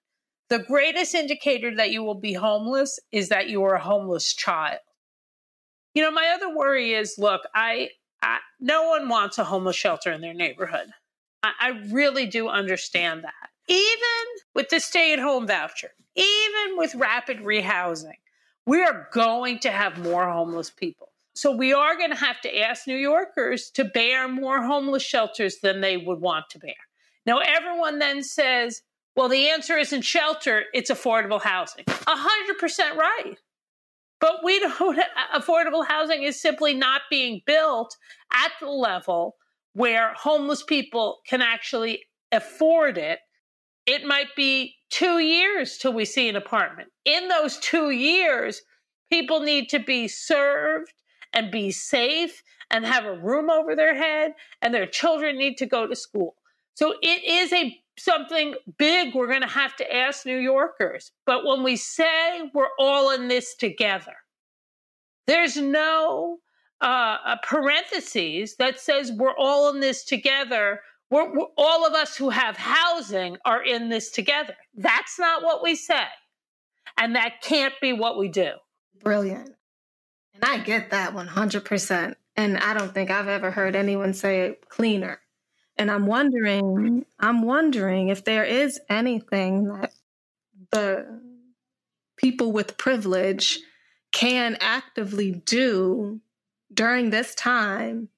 [0.51, 4.81] The greatest indicator that you will be homeless is that you are a homeless child.
[5.95, 7.91] You know my other worry is look i,
[8.21, 10.91] I no one wants a homeless shelter in their neighborhood.
[11.43, 16.95] I, I really do understand that even with the stay at home voucher, even with
[16.97, 18.19] rapid rehousing,
[18.67, 21.13] we are going to have more homeless people.
[21.35, 25.59] So we are going to have to ask New Yorkers to bear more homeless shelters
[25.63, 26.75] than they would want to bear.
[27.25, 28.83] Now, everyone then says,
[29.15, 31.85] well, the answer isn't shelter, it's affordable housing.
[31.85, 33.37] 100% right.
[34.21, 34.99] But we don't,
[35.35, 37.97] affordable housing is simply not being built
[38.33, 39.37] at the level
[39.75, 42.03] where homeless people can actually
[42.33, 43.21] afford it
[43.91, 46.91] it might be two years till we see an apartment.
[47.05, 48.63] In those two years,
[49.11, 50.93] people need to be served
[51.33, 55.67] and be safe and have a room over their head, and their children need to
[55.67, 56.37] go to school.
[56.75, 61.11] So it is a something big we're going to have to ask New Yorkers.
[61.27, 64.15] But when we say we're all in this together,
[65.27, 66.39] there's no
[66.81, 70.81] uh, parentheses that says we're all in this together
[71.11, 74.55] we're, we're, all of us who have housing are in this together.
[74.75, 76.05] That's not what we say.
[76.97, 78.53] And that can't be what we do.
[79.03, 79.55] Brilliant.
[80.35, 82.15] And I get that 100%.
[82.37, 85.21] And I don't think I've ever heard anyone say it cleaner.
[85.77, 89.93] And I'm wondering, I'm wondering if there is anything that
[90.71, 91.21] the
[92.17, 93.59] people with privilege
[94.13, 96.21] can actively do
[96.73, 98.09] during this time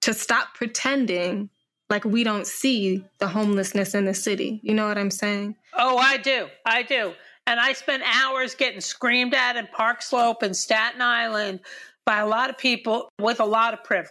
[0.00, 1.50] to stop pretending
[1.94, 4.58] like we don't see the homelessness in the city.
[4.64, 5.54] You know what I'm saying?
[5.78, 6.48] Oh, I do.
[6.66, 7.12] I do.
[7.46, 11.60] And I spent hours getting screamed at in Park Slope and Staten Island
[12.04, 14.10] by a lot of people with a lot of privilege.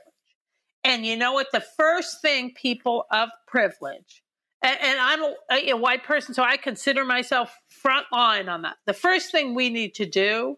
[0.85, 1.47] And you know what?
[1.51, 4.23] The first thing people of privilege,
[4.61, 8.77] and, and I'm a, a white person, so I consider myself front line on that.
[8.85, 10.57] The first thing we need to do,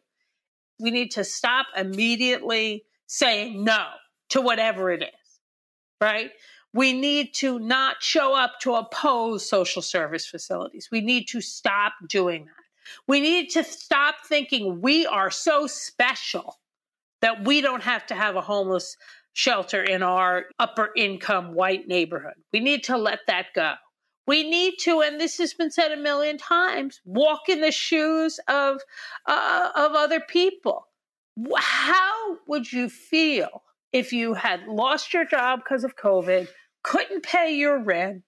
[0.79, 3.83] we need to stop immediately saying no
[4.29, 5.39] to whatever it is,
[5.99, 6.29] right?
[6.75, 10.89] We need to not show up to oppose social service facilities.
[10.91, 12.51] We need to stop doing that.
[13.07, 16.59] We need to stop thinking we are so special
[17.21, 18.97] that we don't have to have a homeless
[19.31, 22.35] shelter in our upper income white neighborhood.
[22.51, 23.75] We need to let that go.
[24.27, 28.37] We need to, and this has been said a million times, walk in the shoes
[28.49, 28.81] of
[29.25, 30.87] uh, of other people.
[31.55, 33.63] How would you feel
[33.93, 36.49] if you had lost your job because of COVID,
[36.85, 38.23] couldn't pay your rent,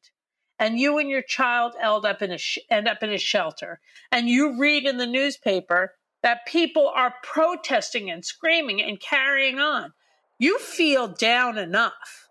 [0.58, 3.80] and you and your child end up in a sh- end up in a shelter,
[4.12, 5.94] and you read in the newspaper
[6.24, 9.94] that people are protesting and screaming and carrying on?
[10.40, 12.28] You feel down enough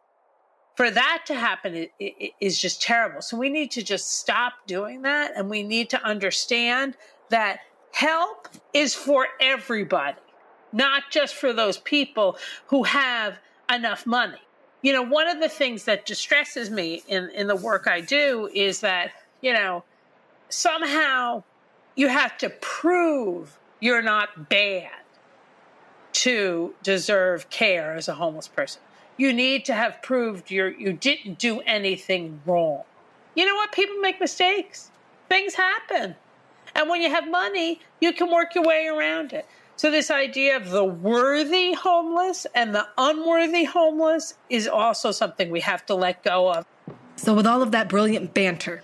[0.76, 1.86] for that to happen
[2.40, 3.22] is just terrible.
[3.22, 5.32] So we need to just stop doing that.
[5.34, 6.96] And we need to understand
[7.30, 7.60] that
[7.92, 10.18] help is for everybody,
[10.72, 13.38] not just for those people who have
[13.72, 14.38] enough money.
[14.82, 18.48] You know, one of the things that distresses me in, in the work I do
[18.54, 19.84] is that, you know,
[20.48, 21.42] somehow
[21.96, 24.90] you have to prove you're not bad
[26.12, 28.80] to deserve care as a homeless person
[29.16, 32.82] you need to have proved you you didn't do anything wrong.
[33.34, 33.72] You know what?
[33.72, 34.90] People make mistakes.
[35.28, 36.14] Things happen.
[36.74, 39.46] And when you have money, you can work your way around it.
[39.78, 45.60] So this idea of the worthy homeless and the unworthy homeless is also something we
[45.60, 46.64] have to let go of.
[47.16, 48.80] So with all of that brilliant banter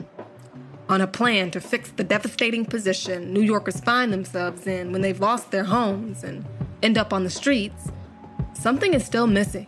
[0.91, 5.19] on a plan to fix the devastating position New Yorkers find themselves in when they've
[5.19, 6.45] lost their homes and
[6.83, 7.91] end up on the streets,
[8.53, 9.67] something is still missing.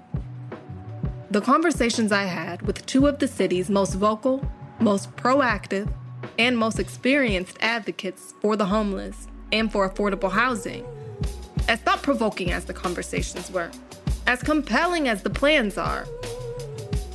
[1.31, 4.47] The conversations I had with two of the city's most vocal,
[4.79, 5.91] most proactive,
[6.39, 10.85] and most experienced advocates for the homeless and for affordable housing,
[11.68, 13.70] as thought provoking as the conversations were,
[14.26, 16.06] as compelling as the plans are,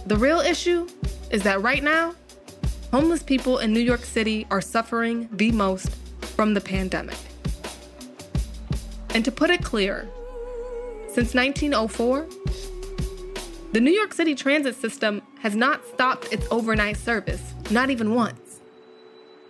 [0.05, 0.87] the real issue
[1.29, 2.15] is that right now,
[2.91, 5.95] homeless people in New York City are suffering the most
[6.35, 7.17] from the pandemic.
[9.13, 10.07] And to put it clear,
[11.07, 12.27] since 1904,
[13.71, 18.59] the New York City transit system has not stopped its overnight service, not even once.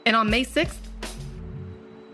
[0.05, 0.75] And on May 6th,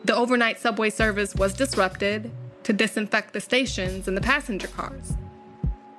[0.03, 2.31] the overnight subway service was disrupted
[2.65, 5.13] to disinfect the stations and the passenger cars.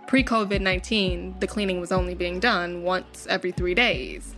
[0.09, 4.35] Pre COVID 19, the cleaning was only being done once every three days.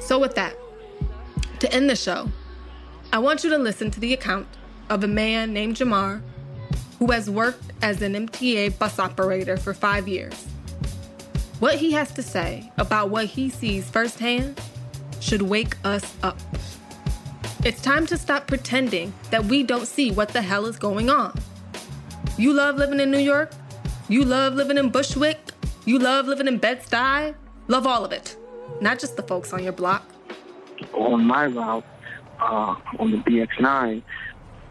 [0.00, 0.54] So, with that,
[1.60, 2.30] to end the show,
[3.10, 4.46] I want you to listen to the account
[4.90, 6.20] of a man named Jamar
[6.98, 10.44] who has worked as an MTA bus operator for five years.
[11.58, 14.60] What he has to say about what he sees firsthand
[15.20, 16.38] should wake us up.
[17.64, 21.32] It's time to stop pretending that we don't see what the hell is going on.
[22.36, 23.52] You love living in New York?
[24.06, 25.38] You love living in Bushwick?
[25.86, 27.34] You love living in Bed-Stuy?
[27.68, 28.36] Love all of it,
[28.82, 30.04] not just the folks on your block.
[30.92, 31.86] On my route,
[32.38, 34.02] uh, on the BX9,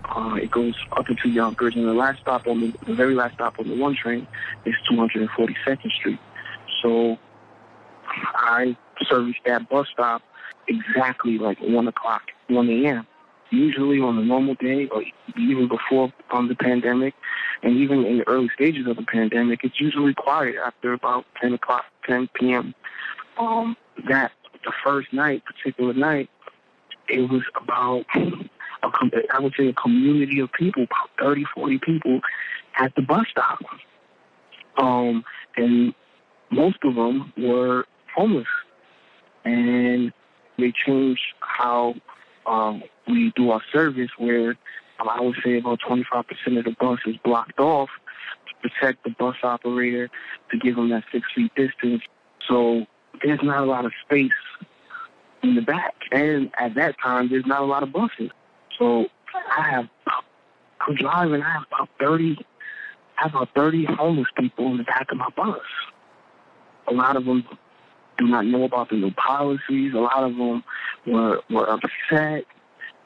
[0.06, 3.34] uh, it goes up into Yonkers, and the last stop on the, the very last
[3.34, 4.28] stop on the one train
[4.66, 6.20] is 242nd Street.
[6.84, 7.18] So
[8.36, 8.78] I
[9.10, 10.22] service that bus stop
[10.68, 13.08] exactly like 1 o'clock, 1 a.m.
[13.50, 15.04] Usually on a normal day or
[15.38, 17.14] even before um, the pandemic
[17.62, 21.54] and even in the early stages of the pandemic, it's usually quiet after about 10
[21.54, 22.74] o'clock, 10 p.m.
[23.38, 23.78] Um,
[24.10, 24.32] that
[24.66, 26.30] the first night, particular night,
[27.08, 28.90] it was about, a,
[29.34, 32.22] I would say a community of people, about 30, 40 people
[32.78, 33.60] at the bus stop.
[34.78, 35.24] Um,
[35.56, 35.94] and
[36.52, 37.86] most of them were
[38.16, 38.48] homeless.
[39.46, 40.14] And
[40.58, 41.96] they changed how
[42.46, 44.56] um, we do our service, where
[45.00, 46.24] um, I would say about 25%
[46.58, 47.90] of the bus is blocked off
[48.48, 50.10] to protect the bus operator,
[50.52, 52.02] to give them that six feet distance.
[52.48, 52.86] So
[53.24, 54.32] there's not a lot of space
[55.42, 55.96] in the back.
[56.12, 58.30] And at that time, there's not a lot of buses.
[58.78, 59.06] So
[59.58, 59.88] I have,
[60.82, 62.38] I'm driving, I have about 30,
[63.18, 65.60] I have about 30 homeless people in the back of my bus
[66.88, 67.44] a lot of them
[68.18, 69.94] do not know about the new policies.
[69.94, 70.64] A lot of them
[71.06, 72.46] were were upset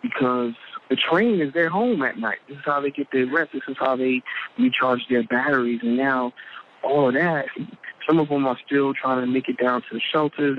[0.01, 0.53] because
[0.89, 2.39] the train is their home at night.
[2.47, 3.51] This is how they get their rest.
[3.53, 4.21] This is how they
[4.57, 5.81] recharge their batteries.
[5.83, 6.33] And now,
[6.83, 7.47] all of that,
[8.07, 10.57] some of them are still trying to make it down to the shelter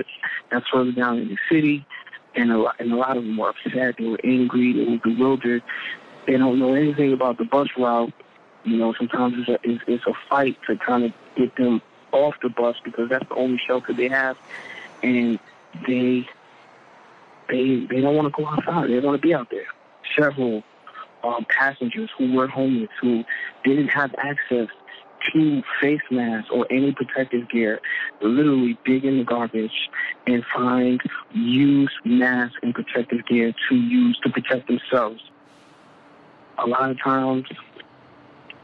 [0.51, 1.85] that's further down in the city.
[2.35, 3.95] And a, lot, and a lot of them were upset.
[3.97, 4.73] They were angry.
[4.73, 5.63] They were bewildered.
[6.27, 8.13] They don't know anything about the bus route.
[8.65, 11.81] You know, sometimes it's a, it's, it's a fight to kind of get them
[12.11, 14.37] off the bus because that's the only shelter they have,
[15.03, 15.39] and
[15.87, 16.27] they
[17.49, 18.89] they they don't want to go outside.
[18.89, 19.67] They want to be out there.
[20.17, 20.63] Several
[21.23, 23.23] um, passengers who were homeless who
[23.63, 24.67] didn't have access
[25.33, 27.79] to face masks or any protective gear
[28.21, 29.89] literally dig in the garbage
[30.25, 31.01] and find
[31.33, 35.21] used masks and protective gear to use to protect themselves.
[36.57, 37.45] A lot of times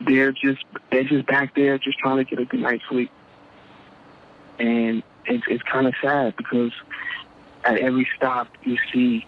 [0.08, 3.12] they're just they're just back there just trying to get a good night's sleep
[4.60, 6.72] and it's it's kind of sad because
[7.64, 9.26] at every stop you see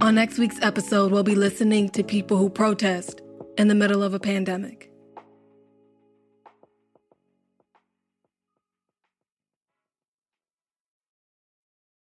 [0.00, 3.20] On next week's episode, we'll be listening to people who protest
[3.58, 4.93] in the middle of a pandemic.